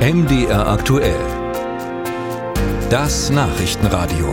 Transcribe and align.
MDR 0.00 0.66
aktuell. 0.66 1.20
Das 2.88 3.28
Nachrichtenradio. 3.28 4.32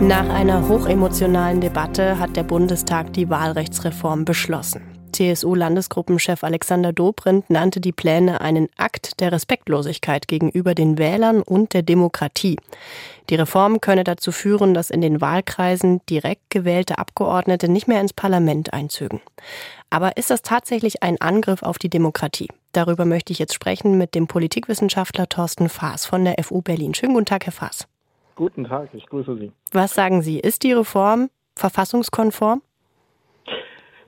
Nach 0.00 0.28
einer 0.28 0.68
hochemotionalen 0.68 1.62
Debatte 1.62 2.18
hat 2.18 2.36
der 2.36 2.42
Bundestag 2.42 3.14
die 3.14 3.30
Wahlrechtsreform 3.30 4.26
beschlossen. 4.26 4.82
CSU-Landesgruppenchef 5.16 6.44
Alexander 6.44 6.92
Dobrindt 6.92 7.48
nannte 7.48 7.80
die 7.80 7.92
Pläne 7.92 8.42
einen 8.42 8.68
Akt 8.76 9.18
der 9.20 9.32
Respektlosigkeit 9.32 10.28
gegenüber 10.28 10.74
den 10.74 10.98
Wählern 10.98 11.40
und 11.40 11.72
der 11.72 11.82
Demokratie. 11.82 12.58
Die 13.30 13.34
Reform 13.34 13.80
könne 13.80 14.04
dazu 14.04 14.30
führen, 14.30 14.74
dass 14.74 14.90
in 14.90 15.00
den 15.00 15.22
Wahlkreisen 15.22 16.02
direkt 16.10 16.50
gewählte 16.50 16.98
Abgeordnete 16.98 17.68
nicht 17.68 17.88
mehr 17.88 18.00
ins 18.00 18.12
Parlament 18.12 18.74
einzögen. 18.74 19.22
Aber 19.88 20.18
ist 20.18 20.30
das 20.30 20.42
tatsächlich 20.42 21.02
ein 21.02 21.18
Angriff 21.20 21.62
auf 21.62 21.78
die 21.78 21.88
Demokratie? 21.88 22.48
Darüber 22.72 23.06
möchte 23.06 23.32
ich 23.32 23.38
jetzt 23.38 23.54
sprechen 23.54 23.96
mit 23.96 24.14
dem 24.14 24.26
Politikwissenschaftler 24.26 25.30
Thorsten 25.30 25.70
Faas 25.70 26.04
von 26.04 26.26
der 26.26 26.36
FU 26.44 26.60
Berlin. 26.60 26.92
Schönen 26.92 27.14
guten 27.14 27.24
Tag, 27.24 27.46
Herr 27.46 27.52
Faas. 27.52 27.88
Guten 28.34 28.64
Tag, 28.64 28.90
ich 28.92 29.06
grüße 29.06 29.34
Sie. 29.38 29.50
Was 29.72 29.94
sagen 29.94 30.20
Sie? 30.20 30.38
Ist 30.38 30.62
die 30.62 30.72
Reform 30.72 31.30
verfassungskonform? 31.54 32.60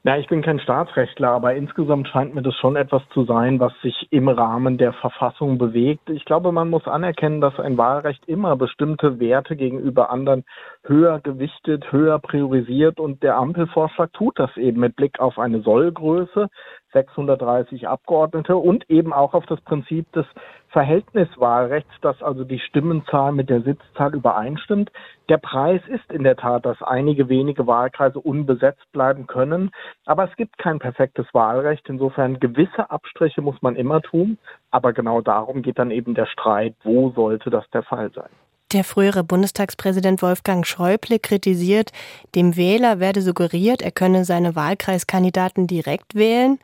Ja, 0.09 0.17
ich 0.17 0.27
bin 0.27 0.41
kein 0.41 0.59
Staatsrechtler, 0.59 1.29
aber 1.29 1.55
insgesamt 1.55 2.09
scheint 2.09 2.35
mir 2.35 2.41
das 2.41 2.55
schon 2.55 2.77
etwas 2.77 3.03
zu 3.13 3.27
sein, 3.27 3.61
was 3.61 3.79
sich 3.83 4.09
im 4.11 4.31
Rahmen 4.31 4.79
der 4.79 4.95
Verfassung 4.95 5.59
bewegt. 5.59 6.09
Ich 6.09 6.25
glaube, 6.25 6.51
man 6.51 6.71
muss 6.71 6.87
anerkennen, 6.87 7.43
dass 7.43 7.61
ein 7.61 7.77
Wahlrecht 7.77 8.27
immer 8.27 8.57
bestimmte 8.57 9.21
Werte 9.21 9.55
gegenüber 9.55 10.09
anderen 10.09 10.47
höher 10.83 11.21
gewichtet, 11.21 11.93
höher 11.93 12.19
priorisiert 12.21 12.99
und 12.99 13.23
der 13.23 13.37
Ampelvorschlag 13.37 14.11
tut 14.15 14.39
das 14.39 14.57
eben 14.57 14.81
mit 14.81 14.97
Blick 14.97 15.21
auf 15.21 15.39
eine 15.39 15.61
Sollgröße, 15.61 16.49
630 16.93 17.89
Abgeordnete 17.89 18.57
und 18.57 18.89
eben 18.91 19.13
auch 19.13 19.35
auf 19.35 19.47
das 19.47 19.61
Prinzip 19.61 20.11
des 20.13 20.27
Verhältniswahlrechts, 20.71 21.93
dass 22.03 22.23
also 22.23 22.45
die 22.45 22.59
Stimmenzahl 22.59 23.33
mit 23.33 23.49
der 23.49 23.63
Sitzzahl 23.63 24.15
übereinstimmt. 24.15 24.91
Der 25.29 25.39
Preis 25.39 25.81
ist 25.89 26.13
in 26.13 26.25
der 26.25 26.37
Tat, 26.37 26.67
dass 26.67 26.83
einige 26.83 27.29
wenige 27.29 27.67
Wahlkreise 27.67 28.21
unbesetzt 28.21 28.91
bleiben 28.93 29.27
können, 29.27 29.71
aber 30.07 30.25
es 30.25 30.37
gibt 30.37 30.59
kein 30.59 30.79
perfektes 30.79 31.27
Wahlrecht. 31.33 31.89
Insofern 31.89 32.39
gewisse 32.41 32.91
Abstriche 32.91 33.43
muss 33.43 33.61
man 33.63 33.77
immer 33.77 34.03
tun, 34.03 34.39
aber 34.71 34.93
genau 34.93 35.21
darum 35.21 35.63
geht 35.63 35.79
dann 35.79 35.91
eben 35.91 36.15
der 36.15 36.27
Streit, 36.27 36.75
wo 36.85 37.11
sollte 37.11 37.51
das 37.51 37.69
der 37.71 37.83
Fall 37.83 38.11
sein. 38.13 38.31
Der 38.73 38.85
frühere 38.85 39.25
Bundestagspräsident 39.25 40.21
Wolfgang 40.21 40.67
Schäuble 40.67 41.19
kritisiert, 41.19 41.91
dem 42.35 42.55
Wähler 42.55 43.01
werde 43.01 43.23
suggeriert, 43.23 43.81
er 43.81 43.93
könne 43.93 44.27
seine 44.27 44.57
Wahlkreiskandidaten 44.57 45.67
direkt 45.67 46.15
wählen. 46.15 46.59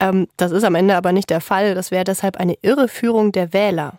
Ähm, 0.00 0.28
das 0.38 0.50
ist 0.50 0.64
am 0.64 0.74
Ende 0.74 0.96
aber 0.96 1.12
nicht 1.12 1.28
der 1.28 1.42
Fall. 1.42 1.74
Das 1.74 1.90
wäre 1.90 2.04
deshalb 2.04 2.38
eine 2.38 2.54
Irreführung 2.62 3.32
der 3.32 3.52
Wähler. 3.52 3.98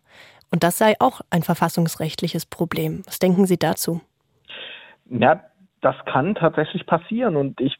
Und 0.52 0.63
das 0.63 0.80
sei 0.80 0.95
auch 0.99 1.21
ein 1.30 1.43
verfassungsrechtliches 1.43 2.47
Problem. 2.47 3.03
Was 3.05 3.19
denken 3.19 3.45
Sie 3.45 3.58
dazu? 3.58 4.02
Ja, 5.09 5.43
das 5.81 5.95
kann 6.05 6.33
tatsächlich 6.33 6.88
passieren. 6.88 7.35
Und 7.35 7.61
ich 7.61 7.77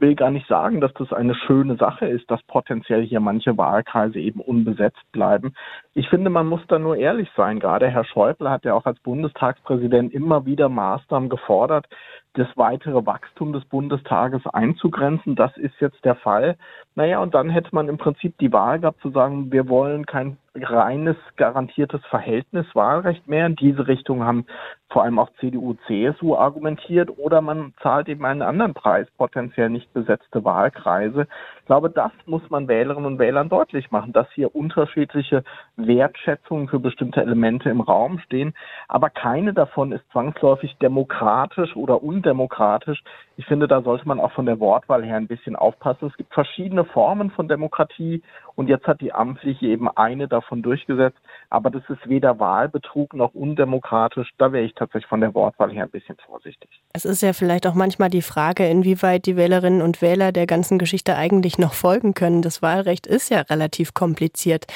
will 0.00 0.14
gar 0.14 0.30
nicht 0.30 0.48
sagen, 0.48 0.80
dass 0.80 0.92
das 0.94 1.12
eine 1.12 1.34
schöne 1.34 1.76
Sache 1.76 2.06
ist, 2.06 2.30
dass 2.30 2.42
potenziell 2.44 3.04
hier 3.04 3.20
manche 3.20 3.56
Wahlkreise 3.56 4.18
eben 4.18 4.40
unbesetzt 4.40 5.02
bleiben. 5.12 5.54
Ich 5.92 6.08
finde, 6.08 6.30
man 6.30 6.46
muss 6.46 6.60
da 6.68 6.78
nur 6.78 6.96
ehrlich 6.96 7.28
sein. 7.36 7.58
Gerade 7.58 7.88
Herr 7.88 8.04
Schäuble 8.04 8.48
hat 8.48 8.64
ja 8.64 8.74
auch 8.74 8.86
als 8.86 9.00
Bundestagspräsident 9.00 10.14
immer 10.14 10.46
wieder 10.46 10.68
Maßnahmen 10.68 11.28
gefordert, 11.28 11.88
das 12.34 12.46
weitere 12.54 13.04
Wachstum 13.06 13.52
des 13.52 13.64
Bundestages 13.64 14.46
einzugrenzen. 14.46 15.34
Das 15.34 15.56
ist 15.56 15.74
jetzt 15.80 16.04
der 16.04 16.14
Fall. 16.14 16.56
Naja, 16.94 17.18
und 17.18 17.34
dann 17.34 17.50
hätte 17.50 17.70
man 17.72 17.88
im 17.88 17.98
Prinzip 17.98 18.38
die 18.38 18.52
Wahl 18.52 18.78
gehabt 18.78 19.00
zu 19.00 19.10
sagen, 19.10 19.50
wir 19.50 19.68
wollen 19.68 20.06
kein 20.06 20.36
reines 20.54 21.16
garantiertes 21.36 22.04
Verhältniswahlrecht 22.06 23.26
mehr. 23.26 23.46
In 23.46 23.56
diese 23.56 23.88
Richtung 23.88 24.22
haben 24.22 24.46
vor 24.90 25.02
allem 25.02 25.18
auch 25.18 25.30
CDU, 25.40 25.74
CSU 25.86 26.36
argumentiert 26.36 27.10
oder 27.18 27.40
man 27.40 27.74
zahlt 27.82 28.08
eben 28.08 28.24
einen 28.24 28.42
anderen 28.42 28.74
Preis, 28.74 29.08
potenziell 29.16 29.70
nicht 29.70 29.92
besetzte 29.92 30.44
Wahlkreise. 30.44 31.26
Ich 31.70 31.72
glaube, 31.72 31.90
das 31.90 32.10
muss 32.26 32.42
man 32.50 32.66
Wählerinnen 32.66 33.06
und 33.06 33.20
Wählern 33.20 33.48
deutlich 33.48 33.92
machen, 33.92 34.12
dass 34.12 34.26
hier 34.32 34.56
unterschiedliche 34.56 35.44
Wertschätzungen 35.76 36.66
für 36.66 36.80
bestimmte 36.80 37.20
Elemente 37.20 37.70
im 37.70 37.80
Raum 37.80 38.18
stehen, 38.18 38.54
aber 38.88 39.08
keine 39.08 39.54
davon 39.54 39.92
ist 39.92 40.02
zwangsläufig 40.10 40.78
demokratisch 40.82 41.76
oder 41.76 42.02
undemokratisch. 42.02 43.04
Ich 43.36 43.46
finde, 43.46 43.68
da 43.68 43.82
sollte 43.82 44.08
man 44.08 44.18
auch 44.18 44.32
von 44.32 44.46
der 44.46 44.58
Wortwahl 44.58 45.04
her 45.04 45.16
ein 45.16 45.28
bisschen 45.28 45.54
aufpassen. 45.54 46.08
Es 46.08 46.16
gibt 46.16 46.34
verschiedene 46.34 46.84
Formen 46.84 47.30
von 47.30 47.46
Demokratie 47.46 48.20
und 48.56 48.68
jetzt 48.68 48.86
hat 48.86 49.00
die 49.00 49.14
Ampel 49.14 49.54
hier 49.54 49.70
eben 49.70 49.88
eine 49.88 50.28
davon 50.28 50.60
durchgesetzt. 50.60 51.16
Aber 51.48 51.70
das 51.70 51.82
ist 51.88 52.06
weder 52.06 52.38
Wahlbetrug 52.38 53.14
noch 53.14 53.32
undemokratisch. 53.32 54.28
Da 54.36 54.52
wäre 54.52 54.64
ich 54.64 54.74
tatsächlich 54.74 55.08
von 55.08 55.22
der 55.22 55.34
Wortwahl 55.34 55.72
her 55.72 55.84
ein 55.84 55.90
bisschen 55.90 56.16
vorsichtig. 56.26 56.68
Es 56.92 57.06
ist 57.06 57.22
ja 57.22 57.32
vielleicht 57.32 57.66
auch 57.66 57.72
manchmal 57.72 58.10
die 58.10 58.20
Frage, 58.20 58.68
inwieweit 58.68 59.24
die 59.24 59.36
Wählerinnen 59.36 59.80
und 59.80 60.02
Wähler 60.02 60.32
der 60.32 60.46
ganzen 60.46 60.78
Geschichte 60.78 61.16
eigentlich 61.16 61.56
noch 61.60 61.74
folgen 61.74 62.14
können. 62.14 62.42
Das 62.42 62.62
Wahlrecht 62.62 63.06
ist 63.06 63.30
ja 63.30 63.42
relativ 63.42 63.94
kompliziert. 63.94 64.66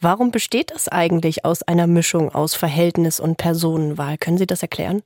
Warum 0.00 0.30
besteht 0.30 0.70
das 0.70 0.88
eigentlich 0.88 1.44
aus 1.44 1.62
einer 1.62 1.86
Mischung 1.86 2.32
aus 2.34 2.54
Verhältnis 2.54 3.18
und 3.18 3.36
Personenwahl? 3.36 4.18
Können 4.18 4.38
Sie 4.38 4.46
das 4.46 4.62
erklären? 4.62 5.02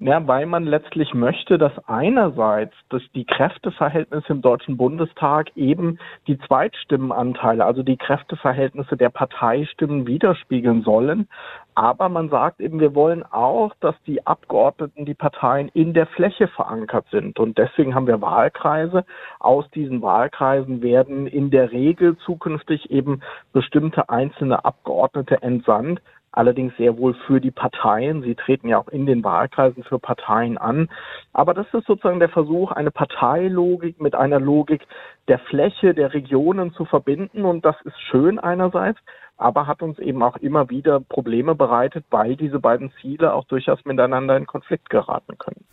Ja, 0.00 0.24
weil 0.28 0.46
man 0.46 0.62
letztlich 0.64 1.12
möchte, 1.12 1.58
dass 1.58 1.72
einerseits 1.88 2.72
dass 2.88 3.02
die 3.16 3.24
Kräfteverhältnisse 3.24 4.28
im 4.28 4.42
Deutschen 4.42 4.76
Bundestag 4.76 5.56
eben 5.56 5.98
die 6.28 6.38
Zweitstimmenanteile, 6.38 7.64
also 7.64 7.82
die 7.82 7.96
Kräfteverhältnisse 7.96 8.96
der 8.96 9.08
Parteistimmen 9.08 10.06
widerspiegeln 10.06 10.82
sollen. 10.82 11.26
Aber 11.74 12.08
man 12.08 12.28
sagt 12.28 12.60
eben, 12.60 12.78
wir 12.78 12.94
wollen 12.94 13.24
auch, 13.24 13.74
dass 13.80 13.96
die 14.06 14.24
Abgeordneten, 14.24 15.04
die 15.04 15.14
Parteien 15.14 15.68
in 15.74 15.94
der 15.94 16.06
Fläche 16.06 16.46
verankert 16.46 17.06
sind. 17.10 17.40
Und 17.40 17.58
deswegen 17.58 17.96
haben 17.96 18.06
wir 18.06 18.22
Wahlkreise. 18.22 19.04
Aus 19.40 19.68
diesen 19.70 20.00
Wahlkreisen 20.00 20.80
werden 20.80 21.26
in 21.26 21.50
der 21.50 21.72
Regel 21.72 22.16
zukünftig 22.18 22.90
eben 22.90 23.20
bestimmte 23.52 24.08
einzelne 24.08 24.64
Abgeordnete 24.64 25.42
entsandt 25.42 26.00
allerdings 26.38 26.76
sehr 26.76 26.96
wohl 26.96 27.14
für 27.26 27.40
die 27.40 27.50
Parteien. 27.50 28.22
Sie 28.22 28.36
treten 28.36 28.68
ja 28.68 28.78
auch 28.78 28.88
in 28.88 29.06
den 29.06 29.24
Wahlkreisen 29.24 29.82
für 29.82 29.98
Parteien 29.98 30.56
an. 30.56 30.88
Aber 31.32 31.52
das 31.52 31.66
ist 31.72 31.86
sozusagen 31.86 32.20
der 32.20 32.28
Versuch, 32.28 32.70
eine 32.70 32.92
Parteilogik 32.92 34.00
mit 34.00 34.14
einer 34.14 34.38
Logik 34.38 34.86
der 35.26 35.40
Fläche, 35.40 35.94
der 35.94 36.14
Regionen 36.14 36.72
zu 36.72 36.84
verbinden. 36.84 37.44
Und 37.44 37.64
das 37.64 37.74
ist 37.82 38.00
schön 38.00 38.38
einerseits, 38.38 39.00
aber 39.36 39.66
hat 39.66 39.82
uns 39.82 39.98
eben 39.98 40.22
auch 40.22 40.36
immer 40.36 40.70
wieder 40.70 41.00
Probleme 41.00 41.56
bereitet, 41.56 42.04
weil 42.10 42.36
diese 42.36 42.60
beiden 42.60 42.92
Ziele 43.00 43.34
auch 43.34 43.44
durchaus 43.44 43.84
miteinander 43.84 44.36
in 44.36 44.46
Konflikt 44.46 44.90
geraten 44.90 45.36
können. 45.38 45.64